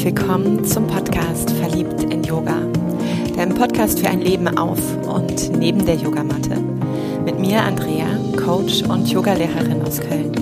[0.00, 2.56] herzlich willkommen zum Podcast Verliebt in Yoga,
[3.36, 6.56] deinem Podcast für ein Leben auf und neben der Yogamatte.
[7.22, 8.06] Mit mir Andrea,
[8.42, 10.32] Coach und Yogalehrerin aus Köln.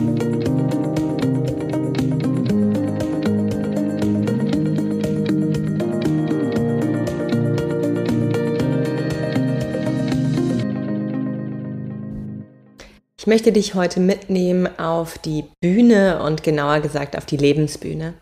[13.19, 18.15] Ich möchte dich heute mitnehmen auf die Bühne und genauer gesagt auf die Lebensbühne.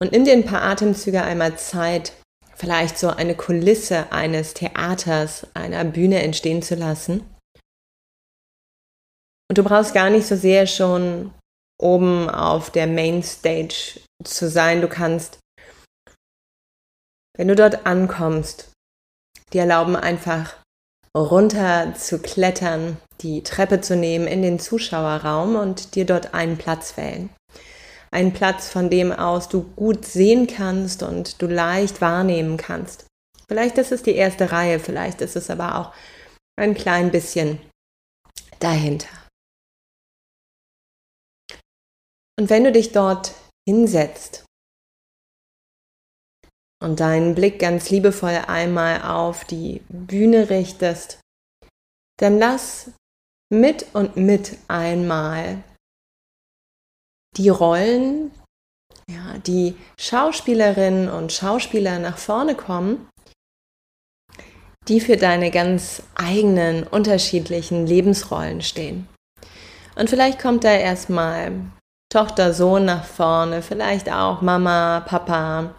[0.00, 2.12] Und nimm dir ein paar Atemzüge einmal Zeit,
[2.54, 7.20] vielleicht so eine Kulisse eines Theaters, einer Bühne entstehen zu lassen.
[9.48, 11.32] Und du brauchst gar nicht so sehr schon
[11.80, 14.80] oben auf der Mainstage zu sein.
[14.80, 15.38] Du kannst,
[17.36, 18.72] wenn du dort ankommst,
[19.52, 20.56] dir erlauben einfach
[21.16, 26.96] runter zu klettern, die Treppe zu nehmen in den Zuschauerraum und dir dort einen Platz
[26.96, 27.30] wählen
[28.14, 33.06] ein Platz, von dem aus du gut sehen kannst und du leicht wahrnehmen kannst.
[33.48, 35.92] Vielleicht ist es die erste Reihe, vielleicht ist es aber auch
[36.56, 37.60] ein klein bisschen
[38.60, 39.08] dahinter.
[42.38, 43.34] Und wenn du dich dort
[43.68, 44.44] hinsetzt
[46.80, 51.18] und deinen Blick ganz liebevoll einmal auf die Bühne richtest,
[52.20, 52.92] dann lass
[53.52, 55.64] mit und mit einmal
[57.36, 58.30] die Rollen,
[59.08, 63.08] ja, die Schauspielerinnen und Schauspieler nach vorne kommen,
[64.88, 69.08] die für deine ganz eigenen, unterschiedlichen Lebensrollen stehen.
[69.96, 71.52] Und vielleicht kommt da erstmal
[72.12, 75.74] Tochter, Sohn nach vorne, vielleicht auch Mama, Papa,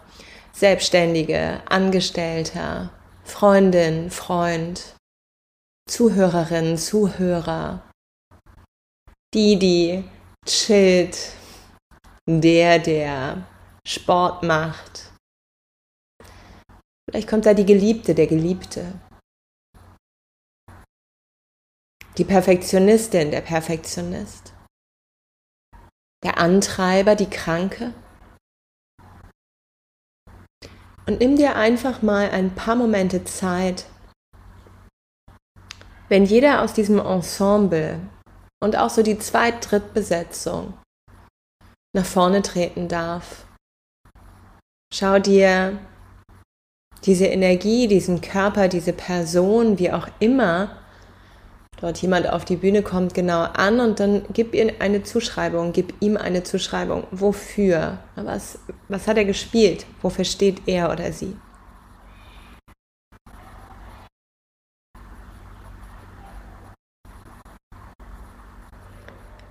[0.52, 2.90] Selbstständige, Angestellter,
[3.24, 4.96] Freundin, Freund,
[5.88, 7.82] Zuhörerin, Zuhörer,
[9.34, 10.04] die, die
[10.46, 11.16] chillt,
[12.28, 13.46] der, der
[13.86, 15.12] Sport macht.
[17.08, 18.92] Vielleicht kommt da die Geliebte, der Geliebte.
[22.18, 24.54] Die Perfektionistin, der Perfektionist.
[26.24, 27.94] Der Antreiber, die Kranke.
[31.06, 33.86] Und nimm dir einfach mal ein paar Momente Zeit,
[36.08, 38.00] wenn jeder aus diesem Ensemble
[38.60, 40.74] und auch so die Zweit-Drittbesetzung
[41.96, 43.46] nach vorne treten darf.
[44.94, 45.78] Schau dir
[47.04, 50.76] diese Energie, diesen Körper, diese Person, wie auch immer
[51.80, 55.94] dort jemand auf die Bühne kommt, genau an und dann gib ihr eine Zuschreibung, gib
[56.00, 57.04] ihm eine Zuschreibung.
[57.10, 57.98] Wofür?
[58.14, 58.58] Was,
[58.88, 59.86] was hat er gespielt?
[60.00, 61.36] Wofür steht er oder sie?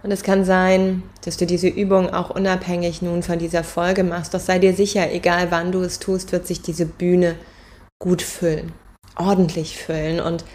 [0.06, 4.36] Und es kann sein, dass du diese Übung auch unabhängig nun von dieser Folge machst.
[4.36, 7.36] Doch sei dir sicher, egal wann du es tust, wird sich diese Bühne
[7.98, 8.72] gut füllen,
[9.16, 10.20] ordentlich füllen.
[10.20, 10.46] Und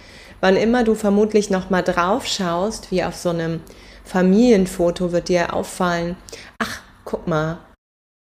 [0.40, 3.58] wann immer du vermutlich nochmal drauf schaust, wie auf so einem
[4.04, 6.14] Familienfoto, wird dir auffallen,
[6.60, 7.58] ach, guck mal,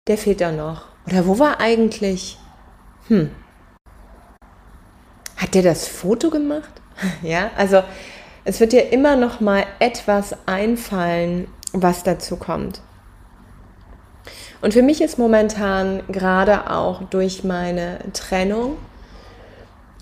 [0.08, 0.84] der fehlt da noch.
[1.08, 2.38] Oder wo war eigentlich?
[3.08, 3.32] Hm.
[5.38, 6.70] Hat der das Foto gemacht?
[7.24, 7.82] ja, also
[8.46, 12.82] es wird dir immer noch mal etwas einfallen, was dazu kommt.
[14.62, 18.78] Und für mich ist momentan gerade auch durch meine Trennung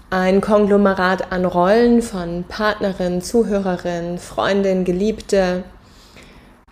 [0.10, 5.64] ein Konglomerat an Rollen von Partnerin, Zuhörerin, Freundin, Geliebte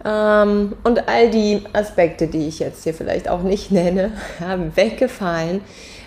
[0.05, 5.61] ähm, und all die Aspekte, die ich jetzt hier vielleicht auch nicht nenne, haben weggefallen,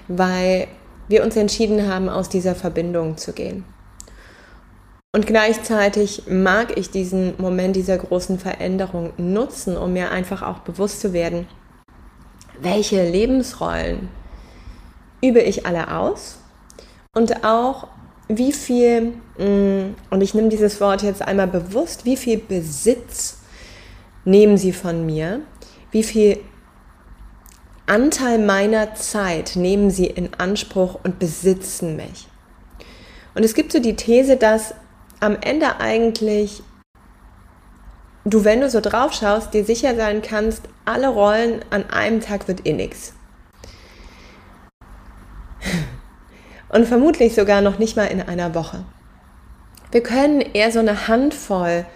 [0.09, 0.69] weil
[1.09, 3.65] wir uns entschieden haben, aus dieser Verbindung zu gehen.
[5.15, 11.01] Und gleichzeitig mag ich diesen Moment dieser großen Veränderung nutzen, um mir einfach auch bewusst
[11.01, 11.47] zu werden,
[12.61, 14.09] welche Lebensrollen
[15.23, 16.39] übe ich alle aus
[17.15, 17.87] und auch
[18.27, 23.39] wie viel, mm, und ich nehme dieses Wort jetzt einmal bewusst, wie viel Besitz
[24.25, 25.43] nehmen sie von mir,
[25.93, 26.41] wie viel
[27.87, 32.27] Anteil meiner Zeit nehmen sie in Anspruch und besitzen mich.
[33.37, 34.75] Und es gibt so die These, dass
[35.25, 36.63] am Ende eigentlich
[38.27, 42.47] du, wenn du so drauf schaust, dir sicher sein kannst, alle Rollen an einem Tag
[42.47, 43.15] wird eh nix.
[46.69, 48.85] Und vermutlich sogar noch nicht mal in einer Woche.
[49.93, 51.87] Wir können eher so eine Handvoll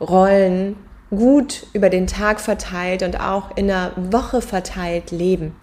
[0.00, 0.76] Rollen
[1.10, 5.56] gut über den Tag verteilt und auch in einer Woche verteilt leben.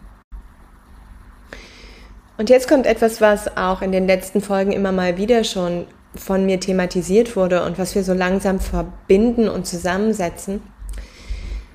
[2.38, 6.45] Und jetzt kommt etwas, was auch in den letzten Folgen immer mal wieder schon von
[6.45, 10.62] mir thematisiert wurde und was wir so langsam verbinden und zusammensetzen.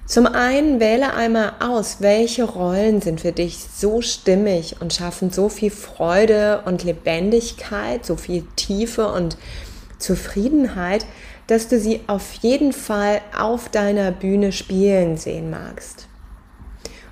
[0.06, 5.48] Zum einen wähle einmal aus, welche Rollen sind für dich so stimmig und schaffen so
[5.48, 9.36] viel Freude und Lebendigkeit, so viel Tiefe und
[10.00, 11.06] Zufriedenheit,
[11.46, 16.08] dass du sie auf jeden Fall auf deiner Bühne spielen sehen magst.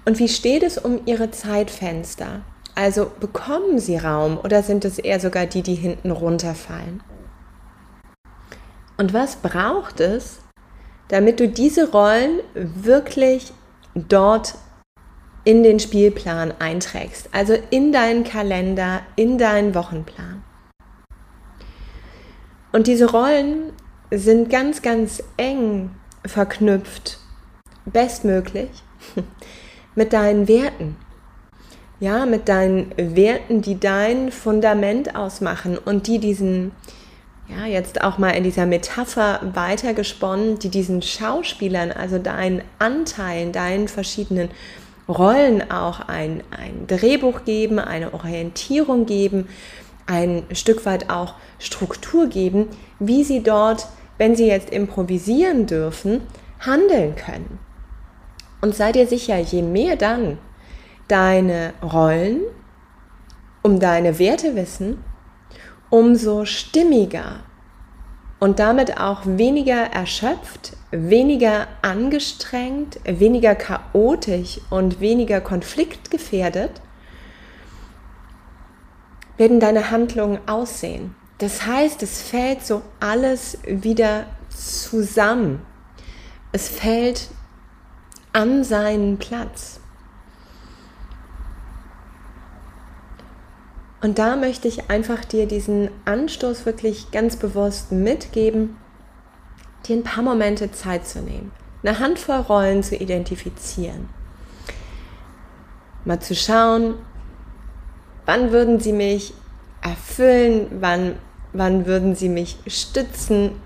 [0.05, 2.41] Und wie steht es um ihre Zeitfenster?
[2.75, 7.03] Also bekommen sie Raum oder sind es eher sogar die, die hinten runterfallen?
[8.99, 10.41] Und was braucht es,
[11.07, 13.53] damit du diese Rollen wirklich
[13.95, 14.57] dort
[15.45, 20.43] in den Spielplan einträgst, also in deinen Kalender, in deinen Wochenplan.
[22.73, 23.73] Und diese Rollen
[24.11, 25.91] sind ganz, ganz eng
[26.27, 27.19] verknüpft,
[27.87, 28.71] bestmöglich,
[29.95, 30.97] mit deinen Werten.
[32.01, 36.73] Ja, mit deinen Werten, die dein Fundament ausmachen und die diesen
[37.49, 43.89] ja, jetzt auch mal in dieser Metapher weitergesponnen, die diesen Schauspielern, also deinen Anteilen, deinen
[43.89, 44.51] verschiedenen
[45.09, 49.49] Rollen auch ein, ein Drehbuch geben, eine Orientierung geben,
[50.07, 52.69] ein Stück weit auch Struktur geben,
[52.99, 56.21] wie sie dort, wenn sie jetzt improvisieren dürfen,
[56.61, 57.59] handeln können.
[58.61, 60.39] Und sei dir sicher, je mehr dann
[61.07, 62.41] deine Rollen
[63.63, 65.03] um deine Werte wissen,
[65.91, 67.41] umso stimmiger
[68.39, 76.81] und damit auch weniger erschöpft, weniger angestrengt, weniger chaotisch und weniger konfliktgefährdet
[79.37, 81.15] werden deine Handlungen aussehen.
[81.39, 85.63] Das heißt, es fällt so alles wieder zusammen.
[86.51, 87.29] Es fällt
[88.33, 89.81] an seinen Platz.
[94.09, 98.79] Und da möchte ich einfach dir diesen Anstoß wirklich ganz bewusst mitgeben,
[99.87, 101.53] dir ein paar Momente Zeit zu nehmen,
[101.83, 104.09] eine Handvoll Rollen zu identifizieren.
[106.07, 106.95] Mal zu schauen,
[108.25, 109.35] wann würden sie mich
[109.83, 111.17] erfüllen, wann,
[111.53, 113.61] wann würden sie mich stützen.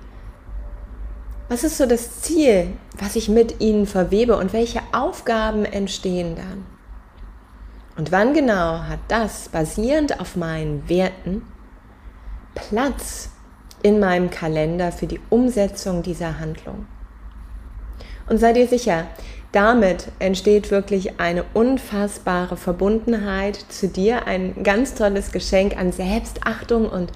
[1.48, 6.71] Was ist so das Ziel, was ich mit ihnen verwebe und welche Aufgaben entstehen dann?
[7.96, 11.42] Und wann genau hat das, basierend auf meinen Werten,
[12.54, 13.30] Platz
[13.82, 16.86] in meinem Kalender für die Umsetzung dieser Handlung?
[18.28, 19.06] Und sei dir sicher,
[19.52, 27.12] damit entsteht wirklich eine unfassbare Verbundenheit zu dir, ein ganz tolles Geschenk an Selbstachtung und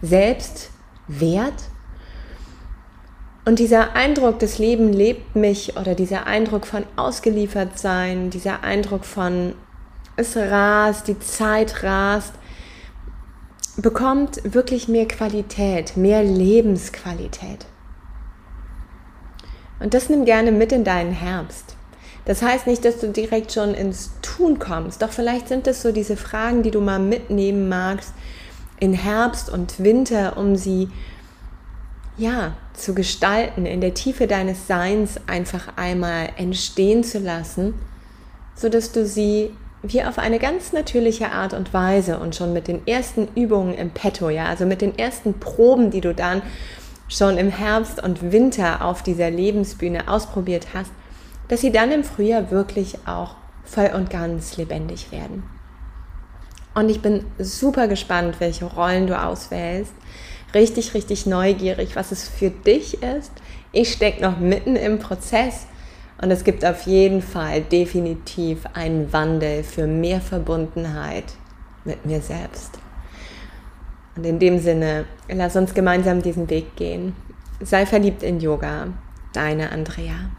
[0.00, 0.70] Selbstwert.
[3.44, 9.04] Und dieser Eindruck, das Leben lebt mich oder dieser Eindruck von ausgeliefert sein, dieser Eindruck
[9.04, 9.54] von
[10.16, 12.34] es rast, die Zeit rast,
[13.76, 17.66] bekommt wirklich mehr Qualität, mehr Lebensqualität.
[19.80, 21.74] Und das nimm gerne mit in deinen Herbst.
[22.24, 25.90] Das heißt nicht, dass du direkt schon ins Tun kommst, doch vielleicht sind es so
[25.90, 28.12] diese Fragen, die du mal mitnehmen magst
[28.78, 30.88] in Herbst und Winter, um sie
[32.16, 37.74] ja zu gestalten, in der Tiefe deines Seins einfach einmal entstehen zu lassen,
[38.54, 39.50] so dass du sie
[39.82, 43.90] wie auf eine ganz natürliche Art und Weise und schon mit den ersten Übungen im
[43.90, 46.42] Petto, ja, also mit den ersten Proben, die du dann
[47.08, 50.92] schon im Herbst und Winter auf dieser Lebensbühne ausprobiert hast,
[51.48, 53.34] dass sie dann im Frühjahr wirklich auch
[53.64, 55.42] voll und ganz lebendig werden.
[56.74, 59.92] Und ich bin super gespannt, welche Rollen du auswählst.
[60.54, 63.32] Richtig, richtig neugierig, was es für dich ist.
[63.72, 65.66] Ich stecke noch mitten im Prozess
[66.22, 71.24] und es gibt auf jeden Fall definitiv einen Wandel für mehr Verbundenheit
[71.84, 72.78] mit mir selbst.
[74.16, 77.16] Und in dem Sinne, lass uns gemeinsam diesen Weg gehen.
[77.60, 78.88] Sei verliebt in Yoga.
[79.32, 80.30] Deine Andrea.